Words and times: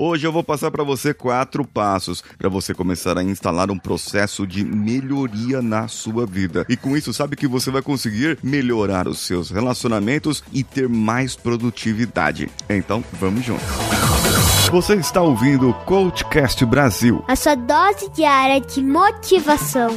Hoje 0.00 0.24
eu 0.24 0.30
vou 0.30 0.44
passar 0.44 0.70
para 0.70 0.84
você 0.84 1.12
quatro 1.12 1.66
passos 1.66 2.22
para 2.38 2.48
você 2.48 2.72
começar 2.72 3.18
a 3.18 3.22
instalar 3.24 3.68
um 3.68 3.76
processo 3.76 4.46
de 4.46 4.64
melhoria 4.64 5.60
na 5.60 5.88
sua 5.88 6.24
vida. 6.24 6.64
E 6.68 6.76
com 6.76 6.96
isso, 6.96 7.12
sabe 7.12 7.34
que 7.34 7.48
você 7.48 7.68
vai 7.68 7.82
conseguir 7.82 8.38
melhorar 8.40 9.08
os 9.08 9.18
seus 9.18 9.50
relacionamentos 9.50 10.44
e 10.52 10.62
ter 10.62 10.88
mais 10.88 11.34
produtividade. 11.34 12.48
Então, 12.70 13.02
vamos 13.14 13.44
junto. 13.44 13.64
Você 14.70 14.94
está 14.94 15.20
ouvindo 15.20 15.70
o 15.70 15.74
Coachcast 15.74 16.64
Brasil. 16.64 17.24
A 17.26 17.34
sua 17.34 17.56
dose 17.56 18.08
diária 18.10 18.60
de 18.60 18.80
motivação. 18.80 19.88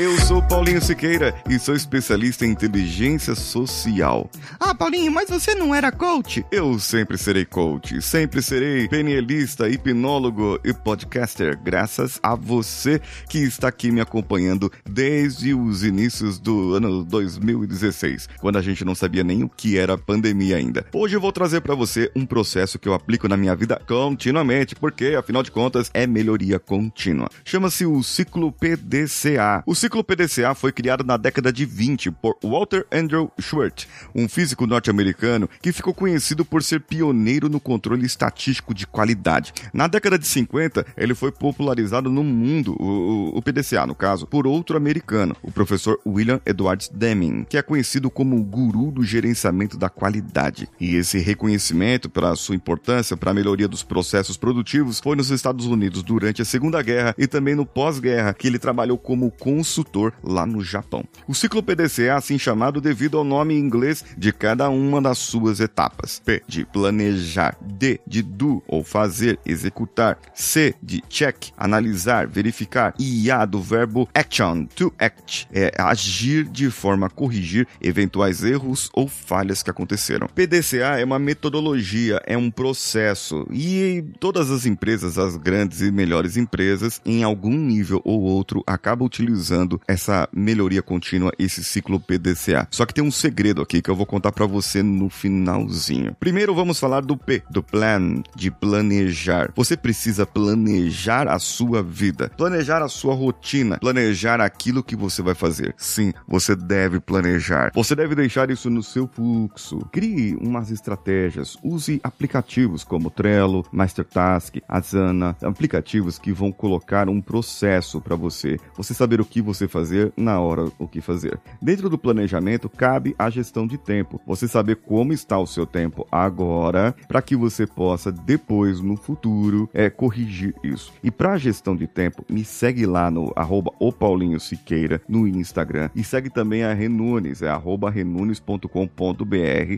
Eu 0.00 0.16
sou 0.20 0.42
Paulinho 0.42 0.80
Siqueira 0.80 1.34
e 1.46 1.58
sou 1.58 1.76
especialista 1.76 2.46
em 2.46 2.52
inteligência 2.52 3.34
social. 3.34 4.30
Ah, 4.58 4.74
Paulinho, 4.74 5.12
mas 5.12 5.28
você 5.28 5.54
não 5.54 5.74
era 5.74 5.92
coach? 5.92 6.42
Eu 6.50 6.78
sempre 6.78 7.18
serei 7.18 7.44
coach, 7.44 8.00
sempre 8.00 8.40
serei 8.40 8.88
penielista, 8.88 9.68
hipnólogo 9.68 10.58
e 10.64 10.72
podcaster, 10.72 11.54
graças 11.62 12.18
a 12.22 12.34
você 12.34 12.98
que 13.28 13.40
está 13.40 13.68
aqui 13.68 13.90
me 13.90 14.00
acompanhando 14.00 14.72
desde 14.88 15.52
os 15.52 15.84
inícios 15.84 16.38
do 16.38 16.72
ano 16.72 17.04
2016, 17.04 18.26
quando 18.38 18.56
a 18.56 18.62
gente 18.62 18.86
não 18.86 18.94
sabia 18.94 19.22
nem 19.22 19.44
o 19.44 19.50
que 19.50 19.76
era 19.76 19.98
pandemia 19.98 20.56
ainda. 20.56 20.86
Hoje 20.94 21.14
eu 21.14 21.20
vou 21.20 21.30
trazer 21.30 21.60
para 21.60 21.74
você 21.74 22.10
um 22.16 22.24
processo 22.24 22.78
que 22.78 22.88
eu 22.88 22.94
aplico 22.94 23.28
na 23.28 23.36
minha 23.36 23.54
vida 23.54 23.78
continuamente, 23.86 24.74
porque 24.74 25.08
afinal 25.08 25.42
de 25.42 25.50
contas 25.50 25.90
é 25.92 26.06
melhoria 26.06 26.58
contínua. 26.58 27.28
Chama-se 27.44 27.84
o 27.84 28.02
ciclo 28.02 28.50
PDCA. 28.50 29.62
O 29.66 29.74
ciclo 29.74 29.89
PDCA 29.98 30.54
foi 30.54 30.70
criado 30.70 31.02
na 31.02 31.16
década 31.16 31.52
de 31.52 31.66
20 31.66 32.12
por 32.12 32.36
Walter 32.42 32.86
Andrew 32.92 33.30
Schwartz, 33.40 33.88
um 34.14 34.28
físico 34.28 34.66
norte-americano 34.66 35.50
que 35.60 35.72
ficou 35.72 35.92
conhecido 35.92 36.44
por 36.44 36.62
ser 36.62 36.80
pioneiro 36.80 37.48
no 37.48 37.58
controle 37.58 38.06
estatístico 38.06 38.72
de 38.72 38.86
qualidade. 38.86 39.52
Na 39.72 39.88
década 39.88 40.16
de 40.16 40.26
50, 40.26 40.86
ele 40.96 41.14
foi 41.14 41.32
popularizado 41.32 42.08
no 42.08 42.22
mundo, 42.22 42.76
o, 42.80 43.36
o 43.36 43.42
PDCA 43.42 43.86
no 43.86 43.94
caso, 43.94 44.26
por 44.26 44.46
outro 44.46 44.76
americano, 44.76 45.36
o 45.42 45.50
professor 45.50 45.98
William 46.06 46.40
Edwards 46.46 46.88
Deming, 46.88 47.44
que 47.48 47.58
é 47.58 47.62
conhecido 47.62 48.10
como 48.10 48.36
o 48.36 48.44
guru 48.44 48.92
do 48.92 49.02
gerenciamento 49.02 49.76
da 49.76 49.88
qualidade. 49.88 50.68
E 50.80 50.94
esse 50.94 51.18
reconhecimento 51.18 52.08
pela 52.08 52.36
sua 52.36 52.54
importância 52.54 53.16
para 53.16 53.32
a 53.32 53.34
melhoria 53.34 53.66
dos 53.66 53.82
processos 53.82 54.36
produtivos 54.36 55.00
foi 55.00 55.16
nos 55.16 55.30
Estados 55.30 55.66
Unidos 55.66 56.02
durante 56.04 56.40
a 56.40 56.44
Segunda 56.44 56.80
Guerra 56.80 57.14
e 57.18 57.26
também 57.26 57.54
no 57.54 57.66
pós-guerra, 57.66 58.32
que 58.32 58.46
ele 58.46 58.58
trabalhou 58.58 58.96
como 58.96 59.30
consultor 59.30 59.79
lá 60.22 60.46
no 60.46 60.62
Japão. 60.62 61.04
O 61.26 61.34
ciclo 61.34 61.62
PDCA 61.62 62.02
é 62.02 62.10
assim 62.10 62.38
chamado 62.38 62.80
devido 62.80 63.18
ao 63.18 63.24
nome 63.24 63.54
em 63.54 63.58
inglês 63.58 64.04
de 64.16 64.32
cada 64.32 64.68
uma 64.68 65.00
das 65.00 65.18
suas 65.18 65.60
etapas. 65.60 66.20
P 66.24 66.42
de 66.46 66.64
planejar, 66.64 67.56
D 67.60 68.00
de 68.06 68.22
do 68.22 68.62
ou 68.66 68.82
fazer, 68.82 69.38
executar, 69.44 70.18
C 70.34 70.74
de 70.82 71.02
check, 71.08 71.50
analisar, 71.56 72.26
verificar 72.26 72.94
e 72.98 73.30
A 73.30 73.44
do 73.44 73.60
verbo 73.60 74.08
action, 74.14 74.66
to 74.66 74.92
act, 74.98 75.46
é 75.52 75.72
agir 75.78 76.44
de 76.44 76.70
forma 76.70 77.06
a 77.06 77.10
corrigir 77.10 77.66
eventuais 77.80 78.42
erros 78.42 78.90
ou 78.92 79.06
falhas 79.06 79.62
que 79.62 79.70
aconteceram. 79.70 80.26
PDCA 80.34 80.98
é 80.98 81.04
uma 81.04 81.18
metodologia, 81.18 82.20
é 82.26 82.36
um 82.36 82.50
processo 82.50 83.46
e 83.50 84.04
todas 84.18 84.50
as 84.50 84.66
empresas, 84.66 85.18
as 85.18 85.36
grandes 85.36 85.80
e 85.80 85.90
melhores 85.90 86.36
empresas, 86.36 87.00
em 87.04 87.22
algum 87.22 87.56
nível 87.56 88.00
ou 88.04 88.20
outro, 88.20 88.62
acabam 88.66 89.06
utilizando 89.06 89.59
essa 89.86 90.28
melhoria 90.32 90.82
contínua, 90.82 91.32
esse 91.38 91.64
ciclo 91.64 91.98
PDCA. 92.00 92.66
Só 92.70 92.86
que 92.86 92.94
tem 92.94 93.04
um 93.04 93.10
segredo 93.10 93.62
aqui 93.62 93.82
que 93.82 93.90
eu 93.90 93.96
vou 93.96 94.06
contar 94.06 94.32
para 94.32 94.46
você 94.46 94.82
no 94.82 95.08
finalzinho. 95.08 96.14
Primeiro 96.18 96.54
vamos 96.54 96.78
falar 96.78 97.00
do 97.02 97.16
P, 97.16 97.42
do 97.50 97.62
plan, 97.62 98.22
de 98.34 98.50
planejar. 98.50 99.52
Você 99.54 99.76
precisa 99.76 100.26
planejar 100.26 101.28
a 101.28 101.38
sua 101.38 101.82
vida, 101.82 102.30
planejar 102.36 102.82
a 102.82 102.88
sua 102.88 103.14
rotina, 103.14 103.78
planejar 103.78 104.40
aquilo 104.40 104.82
que 104.82 104.96
você 104.96 105.22
vai 105.22 105.34
fazer. 105.34 105.74
Sim, 105.76 106.12
você 106.26 106.54
deve 106.54 107.00
planejar. 107.00 107.70
Você 107.74 107.94
deve 107.94 108.14
deixar 108.14 108.50
isso 108.50 108.70
no 108.70 108.82
seu 108.82 109.08
fluxo. 109.08 109.78
Crie 109.92 110.36
umas 110.40 110.70
estratégias, 110.70 111.56
use 111.62 112.00
aplicativos 112.02 112.84
como 112.84 113.10
Trello, 113.10 113.64
Mastertask, 113.72 114.56
Asana, 114.68 115.36
aplicativos 115.42 116.18
que 116.18 116.32
vão 116.32 116.52
colocar 116.52 117.08
um 117.08 117.20
processo 117.20 118.00
para 118.00 118.16
você. 118.16 118.58
Você 118.76 118.94
saber 118.94 119.20
o 119.20 119.24
que 119.24 119.42
você 119.42 119.49
fazer 119.68 120.12
na 120.16 120.40
hora 120.40 120.70
o 120.78 120.86
que 120.86 121.00
fazer. 121.00 121.38
Dentro 121.60 121.88
do 121.88 121.98
planejamento 121.98 122.68
cabe 122.68 123.14
a 123.18 123.30
gestão 123.30 123.66
de 123.66 123.78
tempo. 123.78 124.20
Você 124.26 124.46
saber 124.46 124.76
como 124.76 125.12
está 125.12 125.38
o 125.38 125.46
seu 125.46 125.66
tempo 125.66 126.06
agora 126.10 126.94
para 127.08 127.22
que 127.22 127.36
você 127.36 127.66
possa 127.66 128.12
depois 128.12 128.80
no 128.80 128.96
futuro 128.96 129.68
é 129.72 129.88
corrigir 129.90 130.54
isso. 130.62 130.92
E 131.02 131.10
para 131.10 131.38
gestão 131.38 131.74
de 131.76 131.86
tempo, 131.86 132.24
me 132.28 132.44
segue 132.44 132.86
lá 132.86 133.10
no 133.10 133.32
arroba 133.36 133.72
o 133.78 133.92
Paulinho 133.92 134.40
Siqueira 134.40 135.00
no 135.08 135.26
Instagram 135.26 135.90
e 135.94 136.04
segue 136.04 136.30
também 136.30 136.62
a 136.62 136.72
Renunes, 136.72 137.42
é 137.42 137.48
arroba 137.48 137.90
renunes.com.br. 137.90 138.68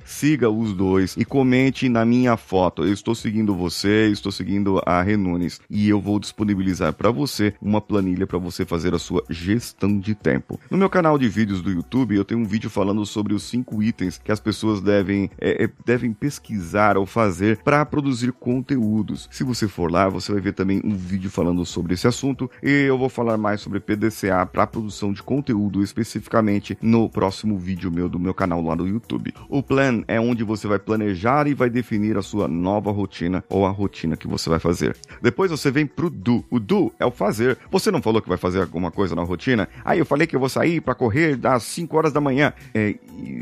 Siga 0.04 0.50
os 0.50 0.74
dois 0.74 1.16
e 1.16 1.24
comente 1.24 1.88
na 1.88 2.04
minha 2.04 2.36
foto. 2.36 2.84
Eu 2.84 2.92
estou 2.92 3.14
seguindo 3.14 3.54
você, 3.54 4.08
estou 4.08 4.32
seguindo 4.32 4.80
a 4.84 5.02
Renunes 5.02 5.60
e 5.70 5.88
eu 5.88 6.00
vou 6.00 6.18
disponibilizar 6.18 6.92
para 6.92 7.10
você 7.10 7.54
uma 7.60 7.80
planilha 7.80 8.26
para 8.26 8.38
você 8.38 8.64
fazer 8.64 8.94
a 8.94 8.98
sua 8.98 9.24
gestão 9.28 9.61
de 10.00 10.14
tempo. 10.14 10.58
No 10.70 10.78
meu 10.78 10.90
canal 10.90 11.18
de 11.18 11.28
vídeos 11.28 11.60
do 11.60 11.70
YouTube, 11.70 12.14
eu 12.14 12.24
tenho 12.24 12.40
um 12.40 12.44
vídeo 12.44 12.68
falando 12.68 13.04
sobre 13.06 13.34
os 13.34 13.42
cinco 13.42 13.82
itens 13.82 14.18
que 14.18 14.32
as 14.32 14.40
pessoas 14.40 14.80
devem, 14.80 15.30
é, 15.40 15.64
é, 15.64 15.70
devem 15.84 16.12
pesquisar 16.12 16.96
ou 16.96 17.06
fazer 17.06 17.58
para 17.58 17.84
produzir 17.84 18.32
conteúdos. 18.32 19.28
Se 19.30 19.44
você 19.44 19.68
for 19.68 19.90
lá, 19.90 20.08
você 20.08 20.32
vai 20.32 20.40
ver 20.40 20.52
também 20.52 20.80
um 20.84 20.94
vídeo 20.94 21.30
falando 21.30 21.64
sobre 21.64 21.94
esse 21.94 22.06
assunto 22.06 22.50
e 22.62 22.70
eu 22.70 22.98
vou 22.98 23.08
falar 23.08 23.36
mais 23.36 23.60
sobre 23.60 23.80
PDCA 23.80 24.44
para 24.46 24.66
produção 24.66 25.12
de 25.12 25.22
conteúdo 25.22 25.82
especificamente 25.82 26.76
no 26.80 27.08
próximo 27.08 27.58
vídeo 27.58 27.90
meu 27.90 28.08
do 28.08 28.18
meu 28.18 28.34
canal 28.34 28.62
lá 28.62 28.74
no 28.74 28.88
YouTube. 28.88 29.34
O 29.48 29.62
plan 29.62 30.02
é 30.08 30.20
onde 30.20 30.44
você 30.44 30.66
vai 30.66 30.78
planejar 30.78 31.46
e 31.46 31.54
vai 31.54 31.70
definir 31.70 32.16
a 32.16 32.22
sua 32.22 32.48
nova 32.48 32.90
rotina 32.90 33.44
ou 33.48 33.66
a 33.66 33.70
rotina 33.70 34.16
que 34.16 34.26
você 34.26 34.48
vai 34.48 34.58
fazer. 34.58 34.96
Depois 35.20 35.50
você 35.50 35.70
vem 35.70 35.86
pro 35.86 36.10
do. 36.10 36.44
O 36.50 36.58
do 36.58 36.92
é 36.98 37.06
o 37.06 37.10
fazer. 37.10 37.58
Você 37.70 37.90
não 37.90 38.02
falou 38.02 38.22
que 38.22 38.28
vai 38.28 38.38
fazer 38.38 38.60
alguma 38.60 38.90
coisa 38.90 39.14
na 39.14 39.22
rotina? 39.22 39.51
Aí 39.84 39.98
eu 39.98 40.06
falei 40.06 40.26
que 40.26 40.36
eu 40.36 40.40
vou 40.40 40.48
sair 40.48 40.80
para 40.80 40.94
correr 40.94 41.38
às 41.44 41.62
5 41.64 41.96
horas 41.96 42.12
da 42.12 42.20
manhã. 42.20 42.52
É, 42.74 42.94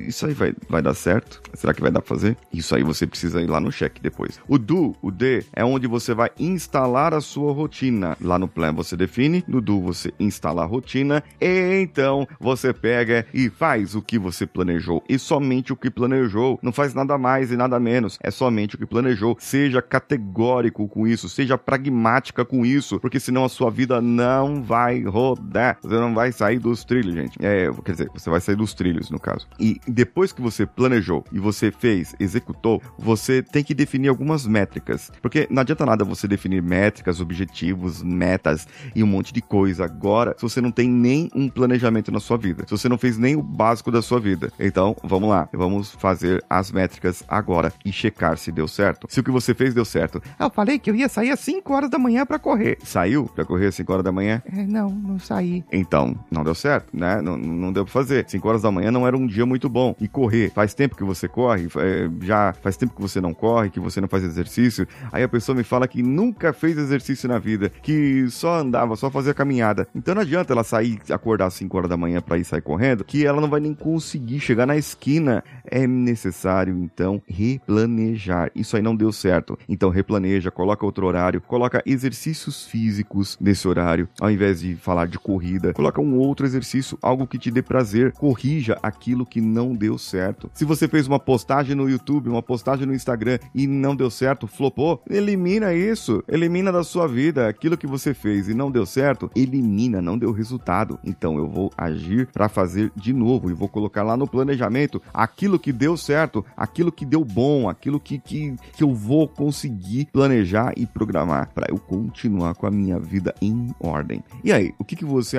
isso 0.06 0.26
aí 0.26 0.34
vai, 0.34 0.54
vai 0.69 0.82
dar 0.82 0.94
certo? 0.94 1.41
Será 1.54 1.72
que 1.72 1.81
vai 1.81 1.91
dar 1.91 2.00
pra 2.00 2.09
fazer? 2.09 2.37
Isso 2.53 2.75
aí 2.75 2.82
você 2.82 3.06
precisa 3.06 3.41
ir 3.41 3.47
lá 3.47 3.60
no 3.60 3.71
check 3.71 4.00
depois. 4.00 4.41
O 4.48 4.59
do, 4.59 4.94
o 5.03 5.10
D, 5.10 5.44
é 5.53 5.65
onde 5.65 5.87
você 5.87 6.15
vai 6.15 6.31
instalar 6.38 7.15
a 7.15 7.21
sua 7.21 7.53
rotina. 7.53 8.16
Lá 8.21 8.38
no 8.38 8.48
plan 8.48 8.72
você 8.72 8.97
define, 8.97 9.44
no 9.47 9.60
do 9.60 9.81
você 9.81 10.12
instala 10.19 10.62
a 10.62 10.66
rotina, 10.66 11.22
e 11.41 11.81
então 11.81 12.27
você 12.38 12.72
pega 12.72 13.27
e 13.32 13.48
faz 13.48 13.94
o 13.94 14.03
que 14.03 14.19
você 14.19 14.47
planejou. 14.47 15.03
E 15.09 15.19
somente 15.19 15.72
o 15.72 15.77
que 15.77 15.91
planejou. 15.91 16.59
Não 16.62 16.72
faz 16.72 16.94
nada 16.94 17.16
mais 17.16 17.50
e 17.50 17.56
nada 17.56 17.78
menos. 17.78 18.19
É 18.22 18.31
somente 18.31 18.75
o 18.75 18.78
que 18.78 18.87
planejou. 18.87 19.37
Seja 19.38 19.82
categórico 19.82 20.88
com 20.88 21.06
isso, 21.06 21.28
seja 21.28 21.56
pragmática 21.56 22.44
com 22.44 22.65
isso, 22.65 22.98
porque 23.00 23.21
senão 23.21 23.44
a 23.44 23.48
sua 23.48 23.71
vida 23.71 24.00
não 24.00 24.62
vai 24.62 25.03
rodar. 25.03 25.78
Você 25.81 25.94
não 26.00 26.14
vai 26.14 26.32
sair 26.32 26.58
dos 26.58 26.84
trilhos, 26.84 27.14
gente. 27.14 27.38
É, 27.40 27.70
quer 27.84 27.92
dizer, 27.92 28.10
você 28.12 28.30
vai 28.30 28.40
sair 28.40 28.56
dos 28.56 28.74
trilhos, 28.74 29.10
no 29.10 29.18
caso. 29.18 29.46
E 29.58 29.80
depois 29.86 30.32
que 30.32 30.40
você 30.40 30.66
planejou 30.66 31.24
e 31.32 31.38
você 31.38 31.70
fez, 31.70 32.14
executou, 32.18 32.82
você 32.98 33.42
tem 33.42 33.62
que 33.62 33.74
definir 33.74 34.08
algumas 34.08 34.47
métricas. 34.47 35.10
Porque 35.22 35.47
não 35.50 35.60
adianta 35.62 35.86
nada 35.86 36.04
você 36.04 36.26
definir 36.26 36.62
métricas, 36.62 37.20
objetivos, 37.20 38.02
metas 38.02 38.66
e 38.94 39.02
um 39.02 39.06
monte 39.06 39.32
de 39.32 39.41
coisa 39.41 39.84
agora 39.84 40.34
se 40.36 40.42
você 40.42 40.60
não 40.60 40.70
tem 40.70 40.88
nem 40.88 41.30
um 41.34 41.48
planejamento 41.48 42.10
na 42.10 42.20
sua 42.20 42.36
vida. 42.36 42.64
Se 42.66 42.70
você 42.70 42.88
não 42.88 42.98
fez 42.98 43.18
nem 43.18 43.36
o 43.36 43.42
básico 43.42 43.91
da 43.91 44.03
sua 44.03 44.20
vida. 44.20 44.53
Então, 44.58 44.96
vamos 45.03 45.28
lá. 45.28 45.48
Vamos 45.53 45.91
fazer 45.92 46.44
as 46.48 46.70
métricas 46.70 47.22
agora 47.28 47.72
e 47.84 47.92
checar 47.92 48.36
se 48.38 48.53
deu 48.53 48.68
certo. 48.68 49.06
Se 49.10 49.20
o 49.20 49.24
que 49.24 49.30
você 49.30 49.54
fez 49.54 49.74
deu 49.74 49.84
certo. 49.84 50.22
Ah, 50.38 50.44
eu 50.46 50.50
falei 50.50 50.78
que 50.78 50.91
eu 50.91 50.94
ia 50.94 51.08
sair 51.08 51.30
às 51.30 51.41
5 51.41 51.72
horas 51.72 51.91
da 51.91 51.98
manhã 51.98 52.24
para 52.24 52.38
correr. 52.38 52.78
Saiu 52.82 53.26
pra 53.34 53.44
correr 53.44 53.66
às 53.66 53.74
5 53.74 53.92
horas 53.92 54.04
da 54.04 54.12
manhã? 54.12 54.42
É, 54.46 54.62
não, 54.64 54.88
não 54.88 55.18
saí. 55.18 55.64
Então, 55.72 55.90
não 56.31 56.45
deu 56.45 56.54
certo, 56.54 56.89
né? 56.92 57.21
Não, 57.21 57.37
não 57.37 57.72
deu 57.72 57.84
pra 57.84 57.92
fazer. 57.92 58.25
5 58.28 58.48
horas 58.48 58.63
da 58.63 58.71
manhã 58.71 58.91
não 58.91 59.07
era 59.07 59.16
um 59.16 59.27
dia 59.27 59.45
muito 59.47 59.69
bom. 59.69 59.95
E 60.01 60.09
correr 60.09 60.51
faz 60.51 60.75
tempo 60.75 60.97
que 60.97 61.04
você 61.04 61.28
corre, 61.28 61.69
é, 61.77 62.09
já 62.22 62.53
faz 62.53 62.77
tempo 62.77 62.95
que 62.95 63.01
você 63.01 63.21
não 63.21 63.34
corre, 63.34 63.71
que 63.71 63.81
você 63.81 64.01
não 64.01 64.09
faz 64.09 64.25
exercício. 64.25 64.87
Aí 65.13 65.22
a 65.22 65.28
pessoa 65.28 65.57
me 65.57 65.65
fala 65.65 65.89
que 65.89 66.03
nunca 66.03 66.53
fez 66.53 66.77
exercício 66.78 67.28
na 67.28 67.39
vida, 67.39 67.71
que 67.83 68.27
só 68.31 68.59
andava, 68.60 68.97
só 68.97 69.10
fazia 69.10 69.34
caminhada. 69.34 69.87
Então 69.95 70.15
não 70.15 70.22
adianta 70.22 70.53
ela 70.53 70.65
sair, 70.65 71.01
acordar 71.10 71.47
às 71.47 71.54
5 71.54 71.77
horas 71.77 71.91
da 71.91 71.97
manhã 71.97 72.21
para 72.21 72.39
ir 72.39 72.45
sair 72.45 72.63
correndo, 72.63 73.04
que 73.04 73.27
ela 73.27 73.41
não 73.41 73.48
vai 73.48 73.60
nem 73.60 73.75
conseguir 73.75 74.41
chegar 74.41 74.66
na 74.66 74.77
esquina. 74.77 75.42
É 75.65 75.87
necessário 75.87 76.77
então 76.77 77.22
replanejar. 77.27 78.51
Isso 78.54 78.77
aí 78.77 78.83
não 78.83 78.97
deu 78.97 79.13
certo. 79.13 79.59
Então 79.69 79.91
replaneja, 79.91 80.51
coloca 80.51 80.84
outro 80.84 81.07
horário, 81.07 81.41
coloca 81.41 81.83
exercícios 81.87 82.66
físicos 82.66 83.37
nesse 83.41 83.66
horário, 83.66 84.09
ao 84.21 84.31
invés 84.31 84.60
de 84.60 84.77
falar 84.77 85.07
de 85.07 85.19
corrida, 85.19 85.72
coloca 85.80 86.00
um 86.00 86.18
outro 86.18 86.44
exercício, 86.44 86.98
algo 87.00 87.27
que 87.27 87.38
te 87.38 87.50
dê 87.50 87.62
prazer, 87.62 88.12
corrija 88.12 88.78
aquilo 88.82 89.24
que 89.24 89.41
não 89.41 89.74
deu 89.74 89.97
certo. 89.97 90.50
Se 90.53 90.62
você 90.62 90.86
fez 90.86 91.06
uma 91.06 91.18
postagem 91.18 91.74
no 91.74 91.88
YouTube, 91.88 92.28
uma 92.28 92.42
postagem 92.42 92.86
no 92.86 92.92
Instagram 92.92 93.38
e 93.54 93.66
não 93.66 93.97
deu 93.97 94.10
certo, 94.10 94.47
flopou, 94.47 95.03
elimina 95.09 95.72
isso, 95.72 96.22
elimina 96.28 96.71
da 96.71 96.84
sua 96.84 97.09
vida 97.09 97.48
aquilo 97.48 97.78
que 97.78 97.86
você 97.86 98.12
fez 98.12 98.47
e 98.47 98.53
não 98.53 98.71
deu 98.71 98.84
certo, 98.84 99.30
elimina, 99.34 100.03
não 100.03 100.18
deu 100.18 100.32
resultado. 100.32 100.98
Então 101.03 101.38
eu 101.38 101.48
vou 101.48 101.72
agir 101.78 102.27
para 102.27 102.50
fazer 102.50 102.92
de 102.94 103.15
novo 103.15 103.50
e 103.50 103.54
vou 103.54 103.68
colocar 103.68 104.03
lá 104.03 104.18
no 104.18 104.28
planejamento 104.28 105.00
aquilo 105.15 105.59
que 105.59 105.72
deu 105.72 105.97
certo, 105.97 106.44
aquilo 106.54 106.92
que 106.92 107.06
deu 107.06 107.24
bom, 107.24 107.71
aquilo 107.71 107.98
que, 107.98 108.18
que, 108.18 108.54
que 108.74 108.84
eu 108.84 108.94
vou 108.94 109.27
conseguir 109.27 110.09
planejar 110.12 110.74
e 110.77 110.84
programar 110.84 111.50
para 111.54 111.68
eu 111.71 111.78
continuar 111.78 112.54
com 112.54 112.66
a 112.66 112.71
minha 112.71 112.98
vida 112.98 113.34
em 113.41 113.74
ordem. 113.80 114.22
E 114.44 114.53
aí, 114.53 114.74
o 114.78 114.84
que, 114.84 114.94
que 114.94 115.06
você 115.06 115.38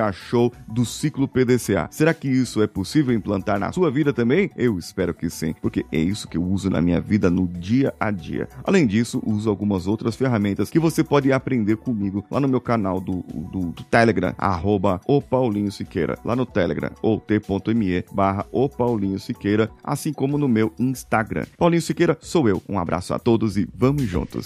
do 0.68 0.86
ciclo 0.86 1.28
PDCA? 1.28 1.88
Será 1.92 2.14
que 2.14 2.28
isso 2.28 2.62
é 2.62 2.68
possível 2.68 3.14
implantar 3.14 3.60
na 3.60 3.72
sua 3.72 3.92
vida 3.92 4.14
também? 4.14 4.50
Eu 4.56 4.78
espero 4.78 5.14
que 5.14 5.30
sim, 5.30 5.54
porque 5.62 5.86
é 5.92 5.98
isso 5.98 6.28
que 6.28 6.38
eu 6.38 6.44
uso 6.44 6.70
na 6.70 6.82
minha 6.82 7.02
vida 7.02 7.30
no 7.30 7.48
dia 7.48 7.94
a 8.00 8.12
dia. 8.12 8.48
Além 8.64 8.88
disso, 8.88 9.22
uso 9.26 9.50
algumas 9.50 9.88
outras 9.88 10.16
ferramentas 10.16 10.70
que 10.70 10.80
você 10.80 11.04
pode 11.04 11.32
aprender 11.32 11.78
comigo 11.78 12.26
lá 12.30 12.40
no 12.40 12.48
meu 12.48 12.62
canal 12.62 13.00
do, 13.00 13.24
do, 13.52 13.72
do 13.72 13.84
Telegram, 13.84 14.34
arroba 14.38 15.02
o 15.06 15.22
Paulinho 15.22 15.72
Siqueira, 15.72 16.18
lá 16.24 16.36
no 16.36 16.46
Telegram, 16.46 16.92
ou 17.02 17.20
t.me 17.20 18.04
barra 18.12 18.46
o 18.52 18.70
Paulinho 18.70 19.20
Siqueira, 19.20 19.70
assim 19.84 20.14
como 20.14 20.38
no 20.38 20.48
meu 20.48 20.74
Instagram. 20.80 21.46
Paulinho 21.58 21.82
Siqueira 21.82 22.18
sou 22.22 22.48
eu. 22.48 22.62
Um 22.68 22.80
abraço 22.80 23.14
a 23.14 23.20
todos 23.20 23.58
e 23.58 23.68
vamos 23.76 24.04
juntos. 24.04 24.46